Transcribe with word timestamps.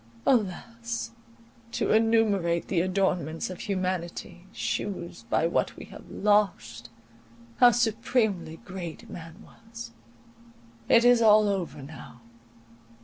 Alas! 0.25 1.11
to 1.71 1.91
enumerate 1.91 2.69
the 2.69 2.81
adornments 2.81 3.51
of 3.51 3.59
humanity, 3.59 4.47
shews, 4.51 5.25
by 5.29 5.45
what 5.45 5.77
we 5.77 5.85
have 5.85 6.09
lost, 6.09 6.89
how 7.57 7.69
supremely 7.69 8.57
great 8.65 9.11
man 9.11 9.43
was. 9.45 9.91
It 10.89 11.05
is 11.05 11.21
all 11.21 11.47
over 11.47 11.83
now. 11.83 12.19